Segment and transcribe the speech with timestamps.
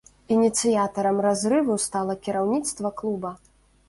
[0.35, 3.33] Ініцыятарам разрыву стала кіраўніцтва клуба.